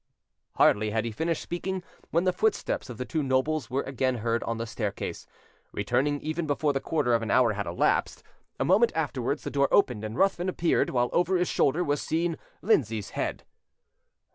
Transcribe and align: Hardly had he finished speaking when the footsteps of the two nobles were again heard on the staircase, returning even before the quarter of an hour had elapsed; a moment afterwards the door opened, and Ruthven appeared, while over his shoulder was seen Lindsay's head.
Hardly 0.55 0.89
had 0.89 1.05
he 1.05 1.11
finished 1.11 1.43
speaking 1.43 1.83
when 2.09 2.23
the 2.23 2.33
footsteps 2.33 2.89
of 2.89 2.97
the 2.97 3.05
two 3.05 3.21
nobles 3.21 3.69
were 3.69 3.83
again 3.83 4.15
heard 4.15 4.41
on 4.45 4.57
the 4.57 4.65
staircase, 4.65 5.27
returning 5.71 6.19
even 6.21 6.47
before 6.47 6.73
the 6.73 6.79
quarter 6.79 7.13
of 7.13 7.21
an 7.21 7.29
hour 7.29 7.53
had 7.53 7.67
elapsed; 7.67 8.23
a 8.59 8.65
moment 8.65 8.91
afterwards 8.95 9.43
the 9.43 9.51
door 9.51 9.67
opened, 9.71 10.03
and 10.03 10.17
Ruthven 10.17 10.49
appeared, 10.49 10.89
while 10.89 11.11
over 11.13 11.37
his 11.37 11.49
shoulder 11.49 11.83
was 11.83 12.01
seen 12.01 12.39
Lindsay's 12.63 13.11
head. 13.11 13.43